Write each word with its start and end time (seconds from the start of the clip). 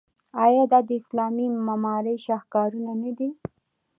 آیا 0.45 0.63
دا 0.71 0.79
د 0.87 0.89
اسلامي 0.99 1.47
معمارۍ 1.65 2.15
شاهکارونه 2.25 2.91
نه 3.03 3.11
دي؟ 3.17 3.29